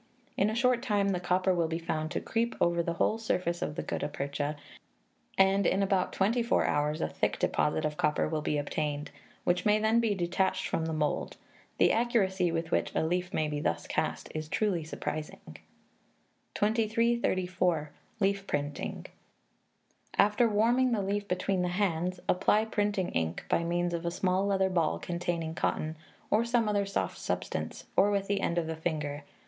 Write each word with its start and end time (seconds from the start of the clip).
In 0.35 0.49
a 0.49 0.55
short 0.55 0.81
time 0.81 1.09
the 1.09 1.19
copper 1.19 1.53
will 1.53 1.67
be 1.67 1.77
found 1.77 2.09
to 2.09 2.19
creep 2.19 2.55
over 2.59 2.81
the 2.81 2.93
whole 2.93 3.19
surface 3.19 3.61
of 3.61 3.75
the 3.75 3.83
gutta 3.83 4.07
percha, 4.07 4.55
and 5.37 5.67
in 5.67 5.83
about 5.83 6.11
twenty 6.11 6.41
four 6.41 6.65
hours 6.65 7.01
a 7.01 7.07
thick 7.07 7.37
deposit 7.37 7.85
of 7.85 7.97
copper 7.97 8.27
will 8.27 8.41
be 8.41 8.57
obtained, 8.57 9.11
which 9.43 9.63
may 9.63 9.77
then 9.77 9.99
be 9.99 10.15
detached 10.15 10.67
from 10.67 10.85
the 10.87 10.91
mould. 10.91 11.37
The 11.77 11.91
accuracy 11.91 12.51
with 12.51 12.71
which 12.71 12.91
a 12.95 13.03
leaf 13.03 13.31
may 13.31 13.47
thus 13.59 13.85
be 13.85 13.93
cast 13.93 14.29
is 14.33 14.49
truly 14.49 14.83
surprising. 14.83 15.59
2334. 16.55 17.91
Leaf 18.19 18.47
Printing. 18.47 19.05
After 20.17 20.49
warming 20.49 20.93
the 20.93 21.03
leaf 21.03 21.27
between 21.27 21.61
the 21.61 21.67
hands 21.67 22.19
apply 22.27 22.65
printing 22.65 23.09
ink, 23.09 23.45
by 23.47 23.63
means 23.63 23.93
of 23.93 24.07
a 24.07 24.09
small 24.09 24.47
leather 24.47 24.71
ball 24.71 24.97
containing 24.97 25.53
cotton, 25.53 25.95
or 26.31 26.43
some 26.43 26.65
soft 26.87 27.19
substance, 27.19 27.85
or 27.95 28.09
with 28.09 28.25
the 28.25 28.41
end 28.41 28.57
of 28.57 28.65
the 28.65 28.75
finger. 28.75 29.21